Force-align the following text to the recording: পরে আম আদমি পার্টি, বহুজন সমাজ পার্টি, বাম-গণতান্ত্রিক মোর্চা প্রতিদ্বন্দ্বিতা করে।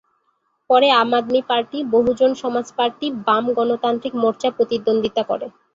পরে 0.69 0.87
আম 0.93 1.09
আদমি 1.17 1.41
পার্টি, 1.49 1.77
বহুজন 1.93 2.31
সমাজ 2.41 2.67
পার্টি, 2.77 3.05
বাম-গণতান্ত্রিক 3.27 4.13
মোর্চা 4.21 4.49
প্রতিদ্বন্দ্বিতা 4.57 5.23
করে। 5.29 5.47